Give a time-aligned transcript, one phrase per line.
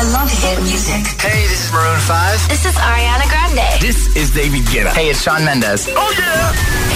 [0.00, 1.04] I love hit music.
[1.20, 2.48] Hey, this is Maroon 5.
[2.48, 3.80] This is Ariana Grande.
[3.82, 4.94] This is David Guetta.
[4.94, 5.90] Hey, it's Shawn Mendes.
[5.94, 6.52] Oh, yeah.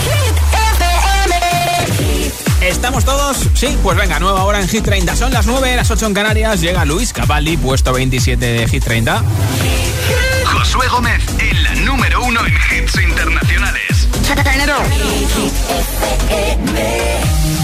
[0.09, 0.35] Hit
[0.73, 2.67] FM.
[2.67, 3.47] ¿Estamos todos?
[3.53, 5.17] Sí, pues venga, nueva hora en Hit 30.
[5.17, 6.63] Son las 9, las 8 en Canarias.
[6.63, 9.23] Llega Luis Capaldi, puesto 27 de Hit 30.
[10.47, 14.09] Josué Gómez en la número uno en hits internacionales.
[16.65, 17.64] feel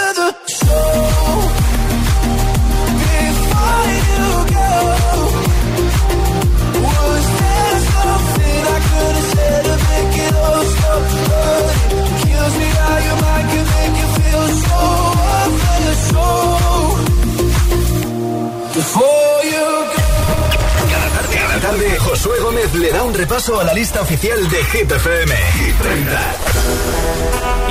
[22.23, 25.35] Josué Gómez le da un repaso a la lista oficial de Hit FM.
[25.35, 26.35] Hit 30.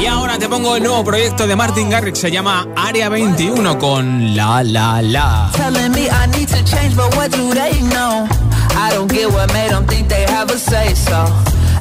[0.01, 2.19] Y ahora te pongo el nuevo proyecto de Martin Garrix.
[2.19, 5.53] Se llama Área 21 con La La La.
[5.55, 8.27] telling me I need to change, but what do they know?
[8.75, 11.27] I don't get what made them think they have a say so.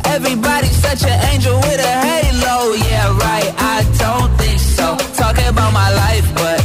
[0.05, 2.75] Everybody's such an angel with a halo.
[2.75, 4.95] Yeah, right, I don't think so.
[5.15, 6.59] Talking about my life, but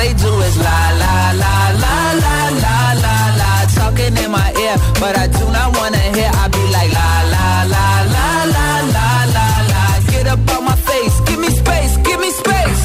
[0.00, 3.66] they do is lie, lie, lie, lie, lie, lie, lie, lie.
[3.76, 6.30] Talking in my ear, but I do not wanna hear.
[6.42, 9.98] I be like lie, lie, lie, lie, lie, lie, lie, lie.
[10.12, 12.80] Get up on my face, give me space, give me space.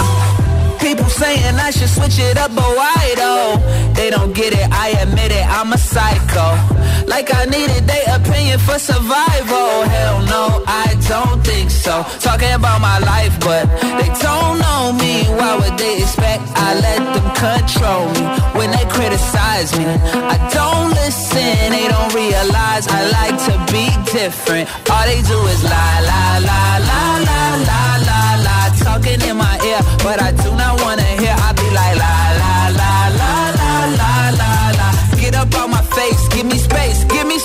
[0.84, 3.85] People saying I should switch it up, but why though?
[4.06, 6.46] They don't get it, I admit it, I'm a psycho.
[7.10, 9.82] Like I needed their opinion for survival.
[9.82, 12.06] Hell no, I don't think so.
[12.22, 15.26] Talking about my life, but they don't know me.
[15.34, 18.22] Why would they expect I let them control me?
[18.54, 21.74] When they criticize me, I don't listen.
[21.74, 24.70] They don't realize I like to be different.
[24.86, 28.70] All they do is lie, lie, lie, lie, lie, lie, lie, lie.
[28.86, 31.15] Talking in my ear, but I do not wanna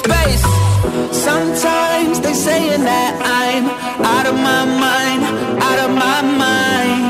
[0.01, 2.45] space, me space.
[2.45, 3.65] saying that I'm
[4.15, 5.23] out of my mind,
[5.69, 7.03] out of my mind.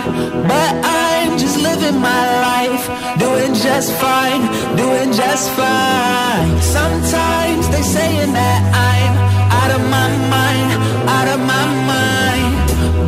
[0.50, 2.84] But I'm just living my life,
[3.18, 4.42] doing just fine,
[4.76, 6.50] doing just fine.
[6.78, 8.60] Sometimes they saying that
[8.90, 9.14] I'm
[9.60, 10.68] out of my mind,
[11.16, 12.52] out of my mind.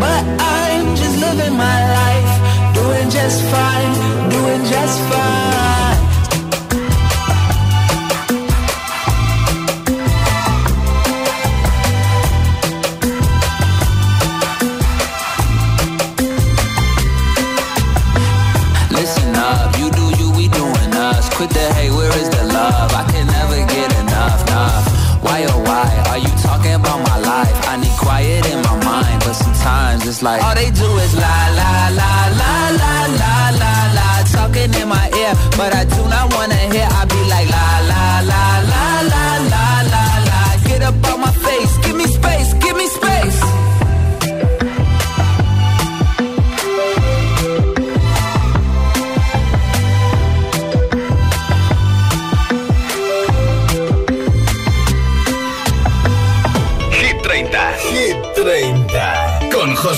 [0.05, 2.32] But I'm just living my life,
[2.78, 3.93] doing just fine,
[4.31, 5.42] doing just fine.
[21.43, 22.94] Quit the hate, where is the love?
[22.94, 24.71] I can never get enough, nah.
[25.27, 27.50] Why oh why are you talking about my life?
[27.67, 31.39] I need quiet in my mind, but sometimes it's like all they do is la
[31.59, 36.33] la la la la la la la, talking in my ear, but I do not
[36.33, 36.51] wanna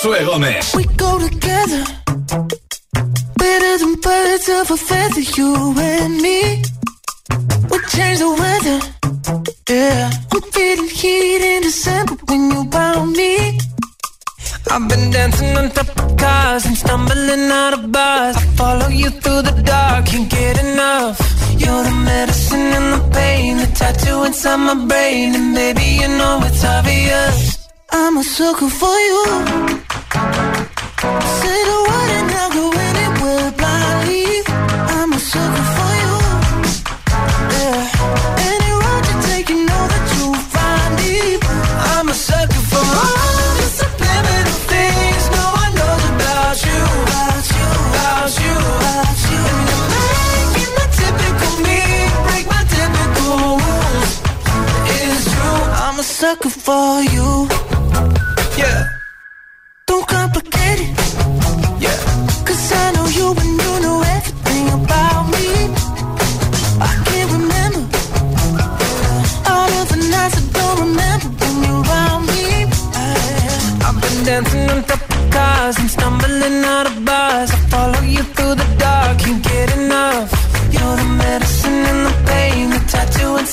[0.04, 0.74] Josué Gómez.
[0.74, 1.82] We go together.
[3.38, 6.62] Better than birds of a feather You and me.
[7.70, 8.80] We change the weather.
[9.66, 10.23] Yeah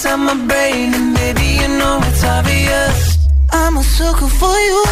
[0.03, 3.27] inside my brain, and baby you know it's obvious.
[3.51, 4.83] I'm a sucker for you.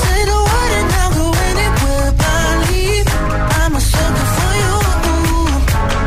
[0.00, 3.02] Say the word and I'll go anywhere blindly.
[3.58, 4.74] I'm a sucker for you.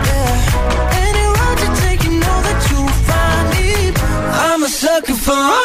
[0.07, 1.03] Yeah.
[1.05, 3.67] Any road you take, you know that you'll find me.
[4.47, 5.64] I'm a sucker for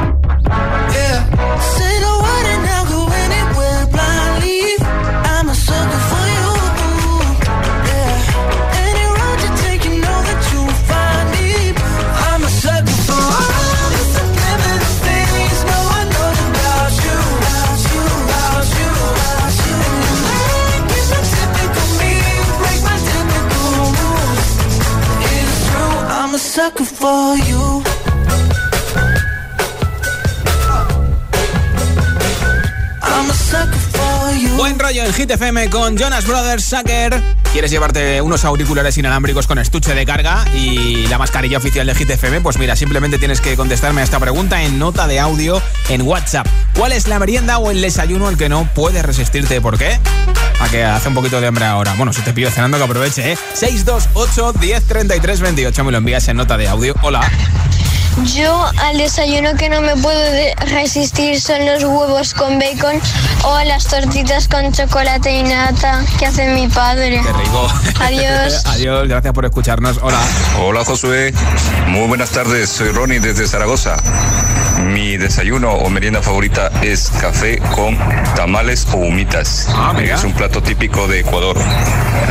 [34.55, 37.40] Buen rollo en Hit FM con Jonas Brothers Sucker.
[37.51, 42.09] ¿Quieres llevarte unos auriculares inalámbricos con estuche de carga y la mascarilla oficial de Hit
[42.09, 42.39] FM?
[42.39, 46.47] Pues mira, simplemente tienes que contestarme a esta pregunta en nota de audio en WhatsApp.
[46.77, 49.59] ¿Cuál es la merienda o el desayuno al que no puedes resistirte?
[49.59, 49.99] ¿Por qué?
[50.61, 51.93] A que hace un poquito de hambre ahora.
[51.95, 53.37] Bueno, si te pido cenando, que aproveche, ¿eh?
[53.53, 55.83] 628 10 33 28.
[55.83, 56.95] Me lo envías en nota de audio.
[57.01, 57.29] Hola.
[58.25, 60.19] Yo al desayuno que no me puedo
[60.67, 62.99] resistir son los huevos con bacon
[63.43, 67.21] o las tortitas con chocolate y nata que hace mi padre.
[67.23, 67.67] Qué rico.
[67.99, 68.65] Adiós.
[68.65, 69.99] Adiós, gracias por escucharnos.
[70.01, 70.19] Hola.
[70.59, 71.33] Hola Josué,
[71.87, 73.97] muy buenas tardes, soy Ronnie desde Zaragoza.
[74.81, 77.97] Mi desayuno o merienda favorita es café con
[78.35, 79.67] tamales o humitas.
[79.69, 81.57] Ah, es un plato típico de Ecuador.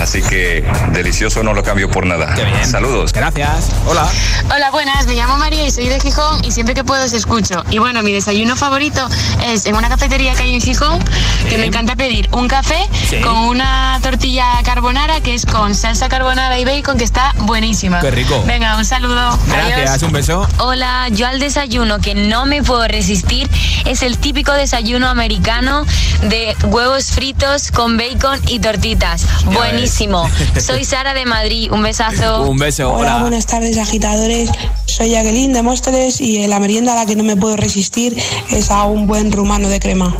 [0.00, 2.34] Así que delicioso, no lo cambio por nada.
[2.34, 2.66] Qué bien.
[2.66, 3.12] Saludos.
[3.12, 3.70] Gracias.
[3.86, 4.08] Hola.
[4.52, 7.64] Hola, buenas, me llamo María soy de Gijón y siempre que puedo os escucho.
[7.70, 9.06] Y bueno, mi desayuno favorito
[9.46, 11.02] es en una cafetería que hay en Gijón,
[11.48, 13.20] que me encanta pedir un café Sí.
[13.20, 18.00] con una tortilla carbonara que es con salsa carbonara y bacon que está buenísima.
[18.00, 18.42] Qué rico.
[18.46, 19.38] Venga, un saludo.
[19.46, 19.90] Gracias.
[19.90, 20.02] Adiós.
[20.02, 20.48] Un beso.
[20.58, 23.48] Hola, yo al desayuno que no me puedo resistir
[23.86, 25.84] es el típico desayuno americano
[26.22, 29.24] de huevos fritos con bacon y tortitas.
[29.44, 30.28] Buenísimo.
[30.60, 31.70] Soy Sara de Madrid.
[31.72, 32.42] Un besazo.
[32.42, 32.90] Un beso.
[32.92, 33.22] Hola, Hola.
[33.22, 34.50] buenas tardes agitadores.
[34.86, 38.16] Soy Jacqueline de Móstoles y la merienda a la que no me puedo resistir
[38.50, 40.16] es a un buen rumano de crema.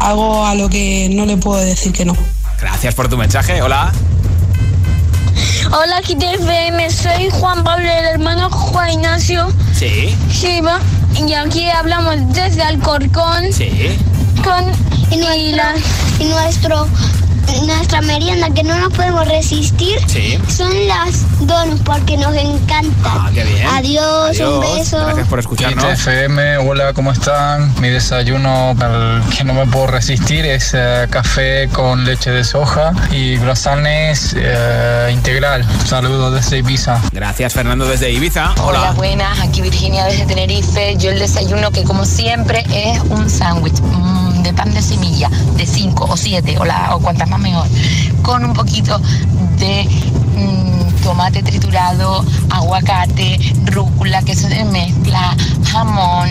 [0.00, 2.16] Algo a lo que no le puedo decir que no.
[2.58, 3.60] Gracias por tu mensaje.
[3.60, 3.92] Hola.
[5.66, 9.46] Hola, FM, soy Juan Pablo, el hermano Juan Ignacio
[9.78, 10.14] Sí.
[10.30, 10.80] Shiva,
[11.26, 13.70] y aquí hablamos desde Alcorcón Sí.
[14.42, 14.64] con
[15.12, 15.74] y, la-
[16.18, 16.86] y nuestro
[17.66, 20.38] nuestra merienda que no nos podemos resistir Sí.
[20.48, 22.90] son las donuts porque nos encanta.
[23.04, 23.66] Ah, qué bien.
[23.66, 24.98] Adiós, un beso.
[25.04, 25.84] Gracias por escucharnos.
[25.84, 27.72] FM, hola, ¿cómo están?
[27.80, 32.92] Mi desayuno al que no me puedo resistir es eh, café con leche de soja
[33.10, 35.64] y croissants eh, integral.
[35.86, 37.00] Saludos desde Ibiza.
[37.12, 38.52] Gracias, Fernando, desde Ibiza.
[38.62, 38.92] Hola, Hola.
[38.92, 40.96] buenas, aquí Virginia desde Tenerife.
[40.96, 45.66] Yo el desayuno que como siempre es un sándwich mm, de pan de semilla, de
[45.66, 47.66] 5 o 7 o, la- o cuantas más mejor,
[48.22, 48.98] con un poquito
[49.58, 49.86] de
[50.36, 55.36] mm, tomate triturado, aguacate, rúcula, queso de mezcla,
[55.70, 56.28] jamón,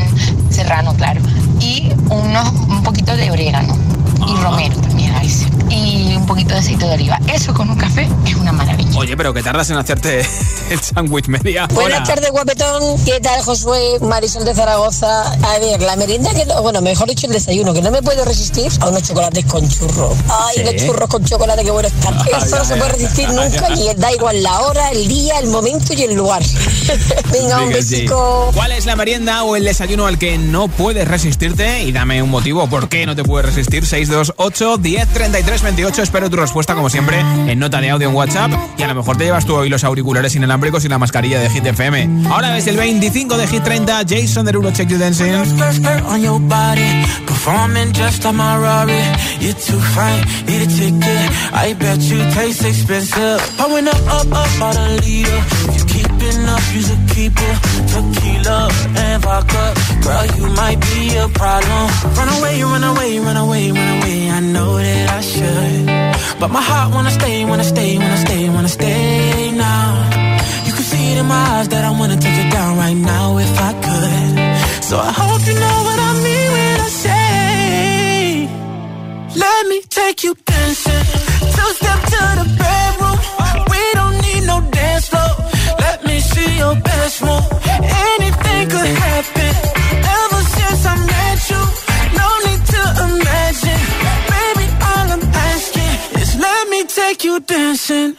[0.49, 1.21] serrano, claro,
[1.59, 3.75] y unos, un poquito de orégano
[4.27, 7.19] y romero también a veces, y un poquito de aceite de oliva.
[7.33, 8.97] Eso con un café es una maravilla.
[8.97, 10.19] Oye, pero que tardas en hacerte
[10.69, 11.67] el sándwich media.
[11.73, 12.81] Buenas tardes, guapetón.
[13.05, 13.99] ¿Qué tal, Josué?
[14.01, 15.31] Marisol de Zaragoza.
[15.31, 18.25] A ver, la merienda que no, bueno, mejor dicho el desayuno, que no me puedo
[18.25, 20.15] resistir a unos chocolates con churro.
[20.29, 20.63] Ay, Sí.
[20.63, 22.13] los churros con chocolate, qué bueno están.
[22.19, 23.75] Ay, Eso no ay, se puede resistir ay, nunca, ay.
[23.79, 26.41] ni da igual la hora, el día, el momento y el lugar.
[27.31, 27.73] Venga, un sí.
[27.73, 28.51] besico.
[28.53, 31.83] ¿Cuál es la merienda o el desayuno al que no puedes resistirte?
[31.83, 33.85] Y dame un motivo por qué no te puedes resistir.
[34.09, 36.01] 628 10 33 28.
[36.01, 38.51] Espero tu respuesta, como siempre, en nota de audio en WhatsApp.
[38.77, 41.49] Y a lo mejor te llevas tú hoy los auriculares inalámbricos y la mascarilla de
[41.49, 42.27] Hit FM.
[42.29, 45.33] Ahora desde el 25 de Hit 30, Jason Derulo, Check You Dancing.
[53.87, 55.39] up, up, up, out a leader.
[55.69, 57.57] If you keeping up, you should keep it.
[57.91, 59.73] Tequila and vodka.
[60.03, 61.83] Girl, you might be a problem.
[62.17, 63.98] Run away, run away, run away, run away.
[64.09, 65.85] I know that I should.
[66.39, 69.87] But my heart wanna stay, wanna stay, wanna stay, wanna stay now.
[70.65, 73.37] You can see it in my eyes that I wanna take it down right now
[73.37, 74.83] if I could.
[74.89, 75.98] So I hope you know what
[97.89, 98.18] dancing.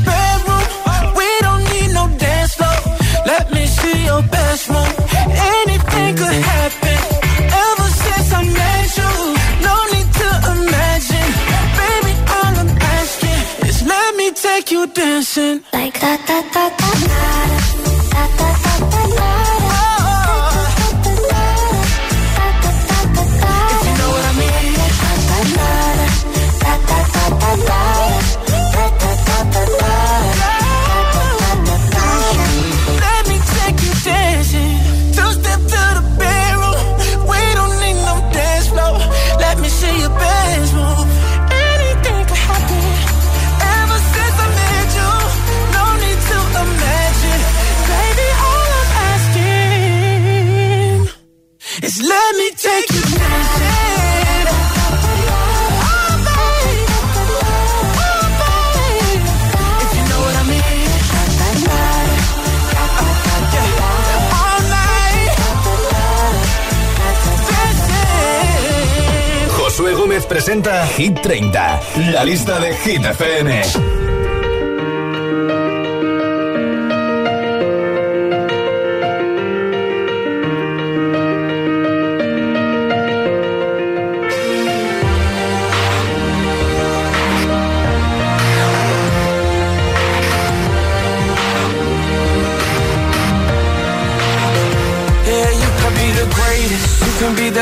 [14.93, 15.63] dancing.
[15.73, 17.60] Like da da da da da
[70.51, 71.79] presenta Hit 30,
[72.11, 73.61] la lista de Hit FM.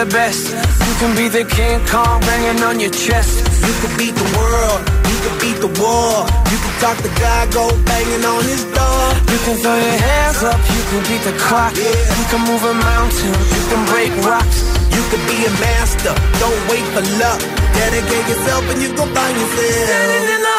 [0.05, 0.58] Best.
[0.99, 3.39] You can be the King Kong banging on your chest.
[3.63, 6.27] You can beat the world, you can beat the war.
[6.51, 9.07] You can talk to God, go banging on his door.
[9.31, 11.71] You can throw your hands up, you can beat the clock.
[11.79, 11.87] Yeah.
[11.87, 14.59] You can move a mountain, you can break rocks.
[14.91, 17.39] You can be a master, don't wait for luck.
[17.79, 19.71] Dedicate yourself and you gon' find yourself.
[19.87, 20.58] Standing in the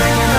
[0.00, 0.29] Thank you.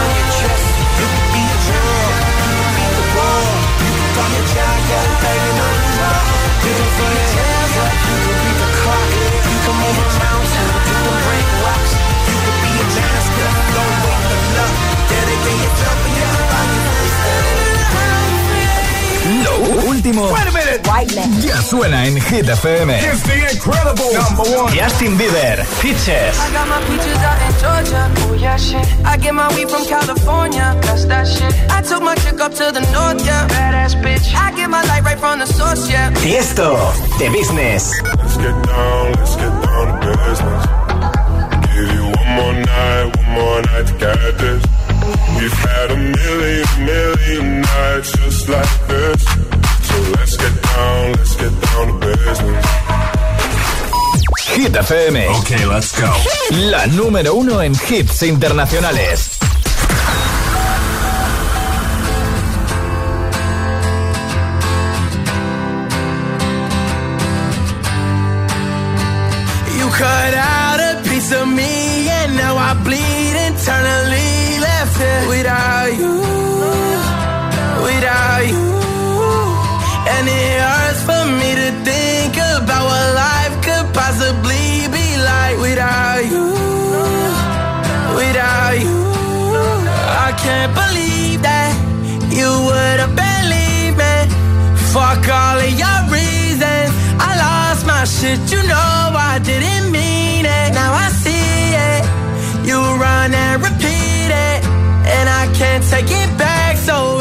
[20.11, 20.35] Último
[21.43, 22.89] ya suena en Hit FM.
[22.91, 24.73] It's the incredible number one.
[24.73, 26.37] Justin Bieber, Peaches.
[26.39, 28.11] I got my peaches out in Georgia.
[28.27, 28.85] Oh yeah, shit.
[29.05, 30.75] I get my weed from California.
[30.81, 31.53] That's that shit.
[31.71, 33.47] I took my chick up to the north, yeah.
[33.47, 34.33] Badass bitch.
[34.35, 36.11] I get my light right from the source, yeah.
[36.11, 36.75] Tiesto,
[37.17, 37.91] The Business.
[38.03, 40.63] Let's get down, let's get down to business.
[41.73, 44.63] Give you one more night, one more night to get this.
[45.37, 49.50] We've had a million, million nights just like this.
[49.91, 52.65] So let's get down, let's get down to business.
[54.55, 55.15] Hit FM.
[55.39, 56.11] Okay, let's go.
[56.69, 59.37] La número uno en hits internacionales.
[69.77, 75.91] You cut out a piece of me and now I bleed internally left it without
[75.97, 76.10] you,
[94.91, 96.91] Fuck all of your reasons.
[97.17, 100.73] I lost my shit, you know I didn't mean it.
[100.73, 102.03] Now I see it.
[102.67, 104.59] You run and repeat it.
[105.15, 106.75] And I can't take it back.
[106.75, 107.20] So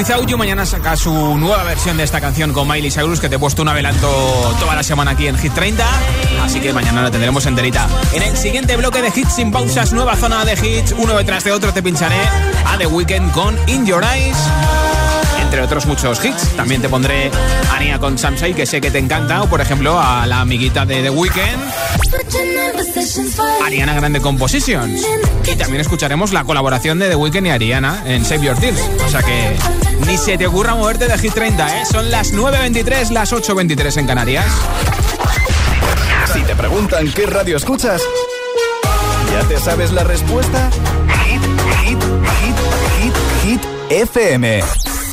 [0.00, 3.38] Without mañana saca su nueva versión de esta canción con Miley Cyrus, que te he
[3.38, 4.08] puesto un adelanto
[4.58, 5.84] toda la semana aquí en Hit 30,
[6.42, 7.86] así que mañana la tendremos enterita.
[8.14, 11.52] En el siguiente bloque de hits sin pausas, nueva zona de hits, uno detrás de
[11.52, 12.16] otro te pincharé
[12.64, 14.38] a The Weeknd con In Your Eyes,
[15.50, 16.50] entre otros muchos hits.
[16.54, 17.28] También te pondré
[17.92, 21.02] a con Samsei, que sé que te encanta, o por ejemplo a la amiguita de
[21.02, 21.40] The Weeknd,
[23.66, 25.04] Ariana Grande Compositions.
[25.44, 28.80] Y también escucharemos la colaboración de The Weeknd y Ariana en Save Your Tears.
[29.04, 29.56] O sea que
[30.06, 31.84] ni se te ocurra moverte de Hit 30, ¿eh?
[31.84, 34.46] Son las 9.23, las 8.23 en Canarias.
[36.32, 38.00] Si te preguntan qué radio escuchas,
[39.32, 40.70] ¿ya te sabes la respuesta?
[41.24, 41.42] Hit,
[41.82, 41.98] hit,
[42.38, 42.56] hit,
[43.02, 43.60] hit, hit,
[43.90, 44.89] FM.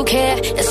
[0.00, 0.38] You care.
[0.42, 0.69] It's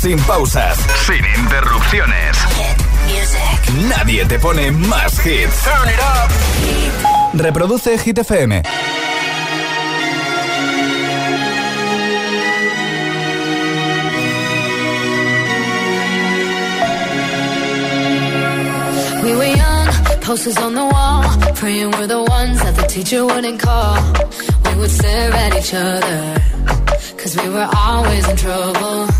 [0.00, 2.36] sin pausas, sin interrupciones.
[3.86, 5.68] Nadie te pone más hits.
[7.34, 8.62] Reproduce Hit FM.
[19.22, 19.88] We were young,
[20.22, 21.24] posters on the wall,
[21.56, 23.96] praying we're the ones that the teacher wouldn't call.
[24.64, 26.40] We would stare at each other,
[27.18, 29.19] cause we were always in trouble.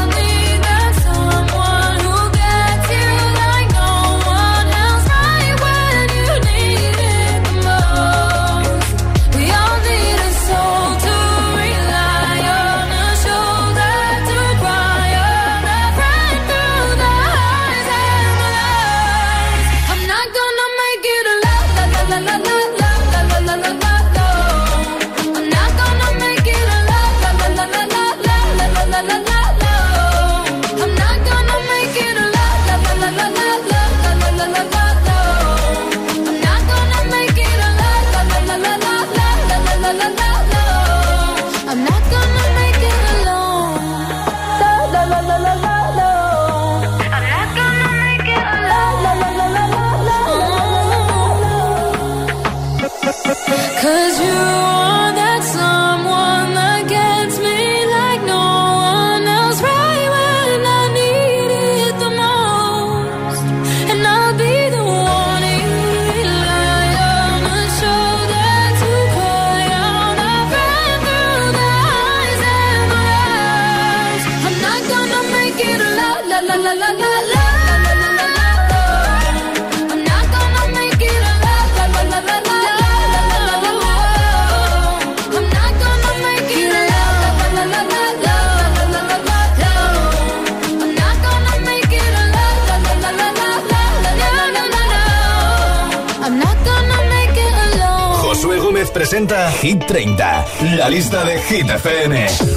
[99.11, 100.45] Hit 30,
[100.77, 102.13] la lista de Hit FM.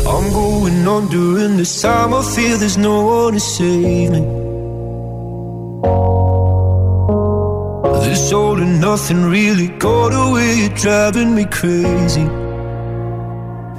[0.07, 2.15] I'm going on during this time.
[2.15, 4.21] I feel there's no one to save me.
[8.05, 12.25] This all and nothing really got away, driving me crazy.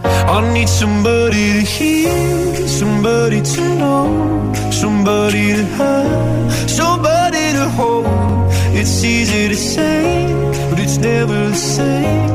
[0.03, 8.05] I need somebody to hear, somebody to know, somebody to have, somebody to hold.
[8.75, 10.27] It's easy to say,
[10.69, 12.34] but it's never the same.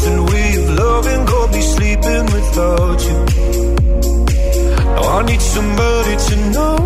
[0.00, 3.18] nothing way of loving got me sleeping without you.
[4.94, 6.79] Now I need somebody to know,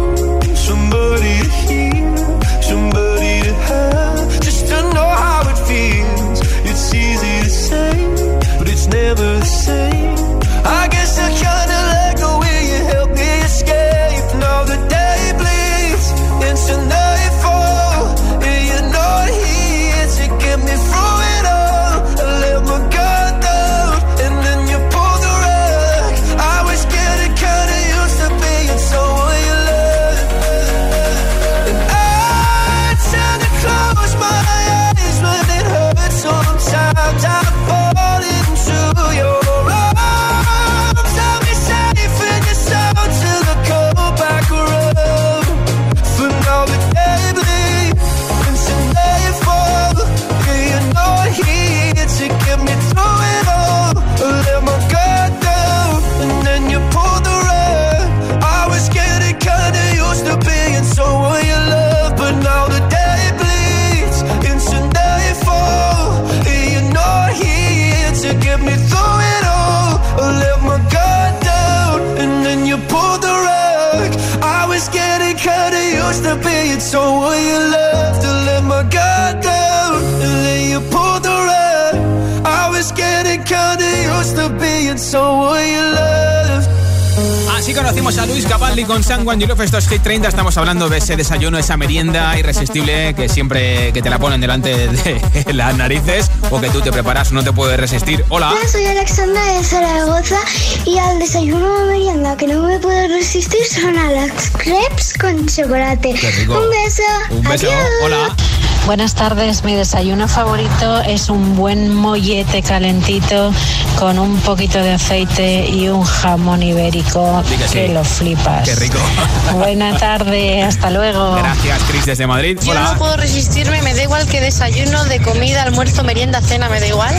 [87.75, 90.29] Así conocimos a Luis Capaldi con San Juan Love, estos Hit 30.
[90.29, 94.87] Estamos hablando de ese desayuno, esa merienda irresistible que siempre que te la ponen delante
[94.87, 95.21] de
[95.53, 98.25] las narices o que tú te preparas no te puedes resistir.
[98.29, 98.53] Hola.
[98.53, 100.39] Hola, soy Alexandra de Zaragoza
[100.85, 105.45] y al desayuno o merienda que no me puedo resistir son a las crepes con
[105.49, 106.15] chocolate.
[106.15, 106.55] Qué rico.
[106.55, 107.03] Un beso.
[107.31, 107.67] Un beso.
[107.67, 107.89] Adiós.
[108.05, 108.37] Hola.
[108.87, 113.51] Buenas tardes, mi desayuno favorito es un buen mollete calentito
[113.99, 117.75] con un poquito de aceite y un jamón ibérico que sí.
[117.75, 118.69] que lo flipas.
[118.69, 118.99] Qué rico.
[119.55, 121.35] Buena tarde, hasta luego.
[121.37, 122.59] Gracias, Chris, desde Madrid.
[122.63, 122.93] Yo Hola.
[122.93, 126.87] no puedo resistirme, me da igual que desayuno, de comida, almuerzo, merienda, cena, me da
[126.87, 127.15] igual,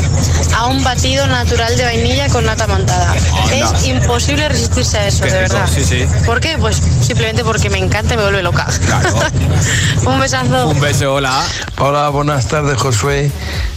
[0.55, 3.11] a un batido natural de vainilla con nata montada.
[3.11, 3.55] Anda.
[3.55, 5.69] Es imposible resistirse a eso, Qué de rico, verdad.
[5.73, 6.05] sí, sí.
[6.27, 6.59] ¿Por qué?
[6.59, 8.67] Pues simplemente porque me encanta y me vuelve loca.
[8.85, 9.15] Claro.
[10.05, 10.67] un besazo.
[10.69, 11.43] Un beso, hola.
[11.77, 13.31] Hola, buenas tardes, Josué.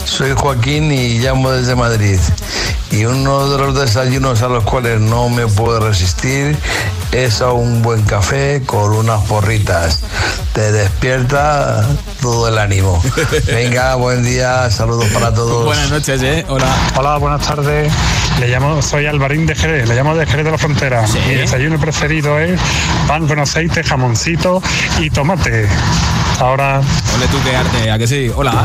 [0.05, 2.19] Soy Joaquín y llamo desde Madrid.
[2.91, 6.57] Y uno de los desayunos a los cuales no me puedo resistir
[7.12, 10.01] es a un buen café con unas porritas.
[10.55, 11.87] Te despierta
[12.21, 13.03] todo el ánimo.
[13.47, 15.64] Venga, buen día, saludos para todos.
[15.64, 16.45] Buenas noches, ¿eh?
[16.49, 16.67] Hola.
[16.97, 17.93] Hola, buenas tardes.
[18.41, 21.05] Le llamo, soy Alvarín de Jerez, le llamo de Jerez de la Frontera.
[21.27, 22.59] Mi desayuno preferido es
[23.07, 24.62] pan con aceite, jamoncito
[24.99, 25.69] y tomate.
[26.41, 26.81] Ahora.
[27.17, 28.31] Ole tú qué arte, ¿a que sí?
[28.35, 28.64] Hola.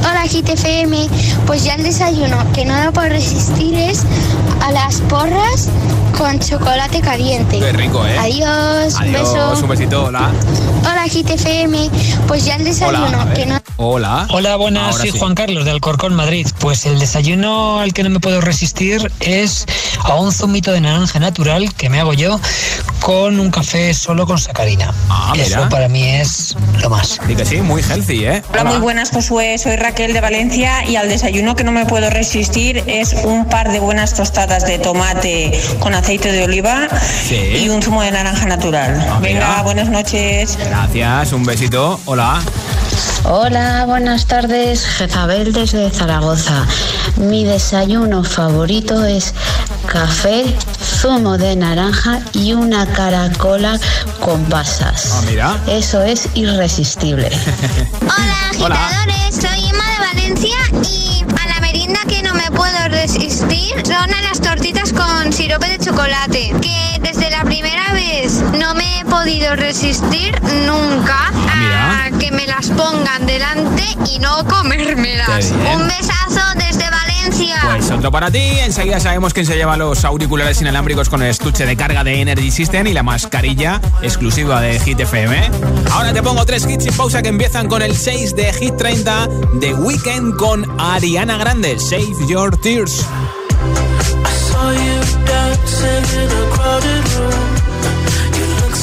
[0.00, 1.08] Hola GTFM,
[1.46, 4.04] pues ya el desayuno que no me puedo resistir es
[4.60, 5.68] a las porras
[6.18, 7.58] con chocolate caliente.
[7.58, 8.18] Qué rico, ¿eh?
[8.18, 9.62] Adiós, un Adiós, beso.
[9.62, 10.30] un besito, hola.
[10.82, 11.88] Hola GTFM,
[12.28, 14.26] pues ya el desayuno Hola, que no Hola.
[14.30, 15.18] Hola, buenas, Ahora soy sí.
[15.18, 16.46] Juan Carlos de Alcorcón, Madrid.
[16.58, 19.64] Pues el desayuno al que no me puedo resistir es
[20.02, 22.38] a un zumito de naranja natural que me hago yo
[23.04, 24.90] con un café solo con sacarina.
[25.10, 25.44] Ah, mira.
[25.44, 27.20] Eso para mí es lo más.
[27.28, 28.42] Y que sí, muy healthy, ¿eh?
[28.50, 29.58] Hola, muy buenas, Josué.
[29.58, 33.70] Soy Raquel de Valencia y al desayuno que no me puedo resistir es un par
[33.70, 36.88] de buenas tostadas de tomate con aceite de oliva
[37.28, 37.36] Sí.
[37.36, 39.06] y un zumo de naranja natural.
[39.06, 39.18] Ah.
[39.20, 40.56] Venga, buenas noches.
[40.56, 42.00] Gracias, un besito.
[42.06, 42.40] Hola.
[43.26, 46.66] Hola, buenas tardes, Jezabel desde Zaragoza.
[47.16, 49.32] Mi desayuno favorito es
[49.86, 50.44] café,
[51.00, 53.78] zumo de naranja y una caracola
[54.20, 55.10] con pasas.
[55.14, 55.56] Ah, mira.
[55.66, 57.30] Eso es irresistible.
[58.02, 58.74] Hola, Hola.
[58.86, 59.34] agitadores.
[59.34, 60.56] Soy Emma de Valencia
[60.90, 65.68] y a la merienda que no me puedo resistir son a las tortitas con sirope
[65.68, 66.54] de chocolate.
[66.60, 72.46] Que desde la primera vez no me he podido resistir nunca Ah, a que me
[72.46, 75.52] las pongan delante y no comérmelas.
[75.74, 77.56] Un besazo desde Valencia.
[77.64, 78.58] Pues otro para ti.
[78.60, 82.50] Enseguida sabemos quién se lleva los auriculares inalámbricos con el estuche de carga de Energy
[82.50, 85.50] System y la mascarilla exclusiva de Hit FM.
[85.92, 89.28] Ahora te pongo tres hits sin pausa que empiezan con el 6 de Hit 30
[89.54, 91.78] de Weekend con Ariana Grande.
[91.78, 93.04] Save Your Tears.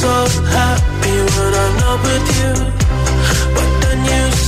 [0.02, 2.81] so happy when I'm not with you.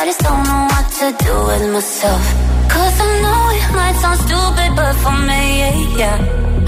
[0.00, 2.22] I just don't know what to do with myself
[2.70, 5.42] Cause I know it might sound stupid But for me,
[5.98, 6.18] yeah.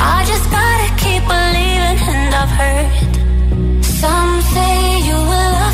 [0.00, 4.74] I just gotta keep believing and I've heard Some say
[5.06, 5.69] you will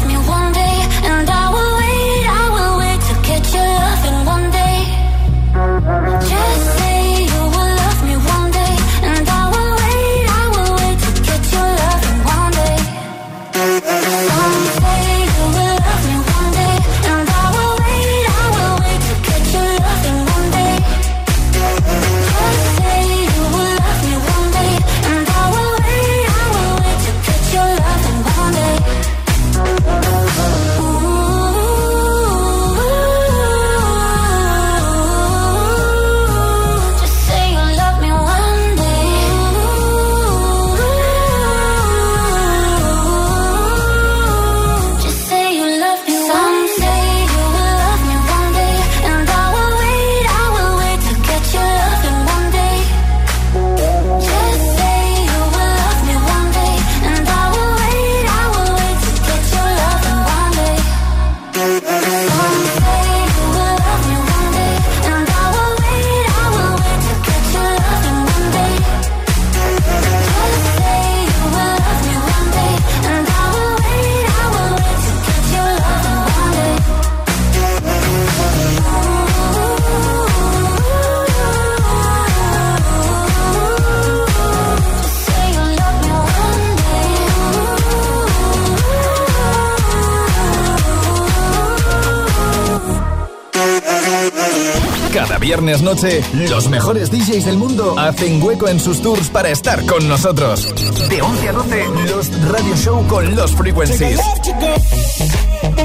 [95.46, 100.08] viernes noche, los mejores DJs del mundo hacen hueco en sus tours para estar con
[100.08, 100.74] nosotros.
[101.08, 104.18] De 11 a 12, los Radio Show con los Frequencies.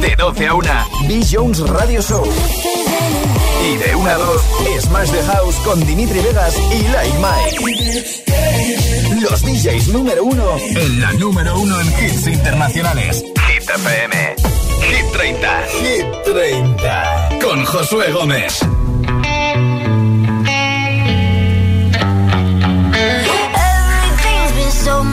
[0.01, 0.69] De 12 a 1,
[1.07, 1.23] B.
[1.31, 2.23] Jones Radio Show.
[3.63, 4.41] Y de 1 a 2,
[4.81, 8.23] Smash the House con Dimitri Vegas y Like Mike.
[9.21, 13.23] Los DJs número 1 en la número 1 en hits internacionales.
[13.23, 14.35] Hit FM.
[14.81, 15.63] Hit 30.
[15.83, 17.29] Hit 30.
[17.43, 18.65] Con Josué Gómez.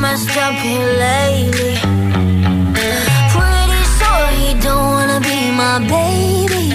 [0.01, 1.75] messed up here lately.
[3.35, 6.68] Pretty sure he don't wanna be my baby.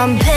[0.00, 0.29] from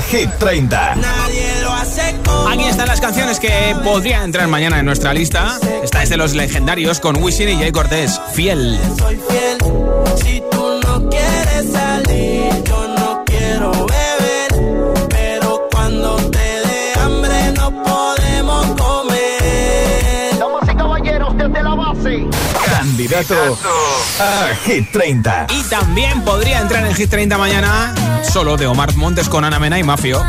[0.00, 0.96] Hit 30.
[2.48, 5.58] Aquí están las canciones que podrían entrar mañana en nuestra lista.
[5.82, 8.20] Esta es de los legendarios con Wisin y Jay Cortés.
[8.32, 8.78] Fiel.
[8.98, 10.41] Soy fiel.
[23.02, 23.58] Candidato
[24.20, 25.48] a Hit 30.
[25.50, 27.92] Y también podría entrar en Hit 30 mañana
[28.22, 30.22] solo de Omar Montes con Ana Mena y Mafio.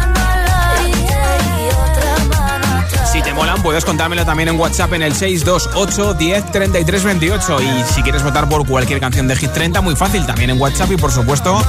[3.12, 7.62] Si te molan, puedes contármelo también en WhatsApp en el 628 10 33 28.
[7.62, 10.92] Y si quieres votar por cualquier canción de Hit 30, muy fácil, también en WhatsApp
[10.94, 11.62] y por supuesto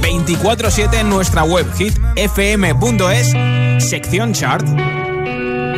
[0.00, 3.32] 24-7 en nuestra web hitfm.es,
[3.84, 4.64] sección chart.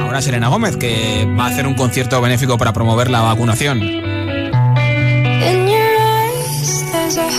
[0.03, 4.16] Ahora Serena Gómez, que va a hacer un concierto benéfico para promover la vacunación.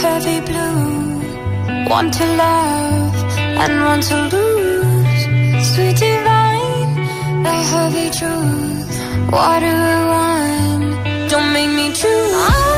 [0.08, 1.90] Heavy blue.
[1.98, 3.16] One to love
[3.64, 5.22] and one to lose.
[5.72, 6.92] Sweet divine,
[7.54, 8.92] a heavy truth.
[9.38, 10.88] Water or wine,
[11.32, 12.77] don't make me choose.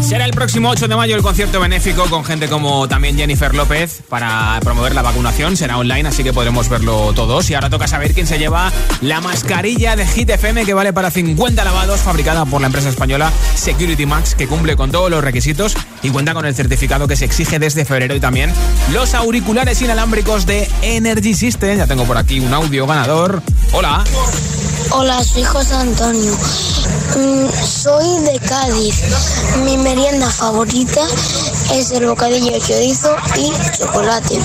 [0.00, 4.02] Será el próximo 8 de mayo el concierto benéfico con gente como también Jennifer López
[4.08, 5.56] para promover la vacunación.
[5.56, 7.48] Será online, así que podremos verlo todos.
[7.48, 11.10] Y ahora toca saber quién se lleva la mascarilla de Hit FM que vale para
[11.10, 15.76] 50 lavados, fabricada por la empresa española Security Max, que cumple con todos los requisitos
[16.02, 18.16] y cuenta con el certificado que se exige desde febrero.
[18.16, 18.52] Y también
[18.92, 21.78] los auriculares inalámbricos de Energy System.
[21.78, 23.42] Ya tengo por aquí un audio ganador.
[23.72, 24.02] Hola.
[24.90, 26.32] Hola, soy José Antonio.
[27.16, 29.02] Mm, soy de Cádiz.
[29.64, 31.00] Mi merienda favorita
[31.72, 34.38] es el bocadillo de chorizo y chocolate.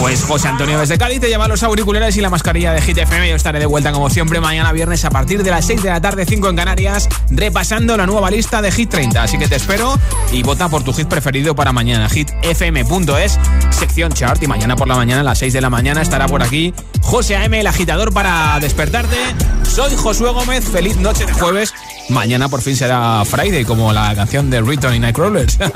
[0.00, 3.28] Pues José Antonio desde Cádiz te lleva los auriculares y la mascarilla de Hit FM.
[3.28, 6.00] Yo estaré de vuelta como siempre mañana viernes a partir de las 6 de la
[6.00, 9.22] tarde, 5 en Canarias, repasando la nueva lista de Hit 30.
[9.22, 9.98] Así que te espero
[10.32, 12.08] y vota por tu hit preferido para mañana.
[12.08, 13.38] hitfm.es,
[13.70, 14.42] sección chart.
[14.42, 17.36] Y mañana por la mañana a las 6 de la mañana estará por aquí José
[17.36, 19.16] AM, el agitador para despertarte.
[19.62, 20.64] Soy Josué Gómez.
[20.64, 21.72] Feliz noche de jueves
[22.08, 25.58] mañana por fin será Friday, como la canción de Return y Nightcrawlers.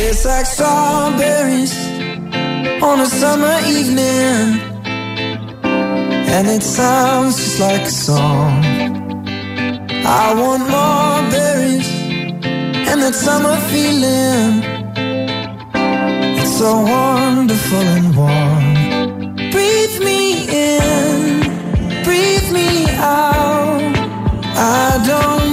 [0.00, 1.76] It's like strawberries
[2.82, 4.60] on a summer evening,
[5.64, 8.64] and it sounds just like a song.
[10.06, 11.88] I want more berries
[12.88, 14.62] and that summer feeling.
[16.40, 18.74] It's so wonderful and warm.
[19.50, 21.40] Breathe me in,
[22.04, 23.94] breathe me out.
[24.60, 25.47] I don't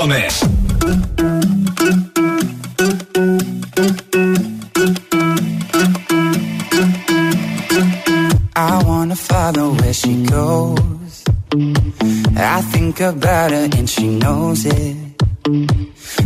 [0.00, 0.40] Gómez.
[8.56, 11.24] I wanna follow where she goes.
[12.34, 14.96] I think about her and she knows it.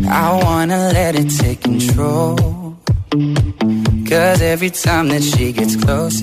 [0.09, 2.37] I wanna let it take control.
[4.09, 6.23] Cause every time that she gets close,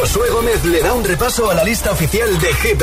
[0.00, 2.82] Josué Gómez le da un repaso a la lista oficial de Hit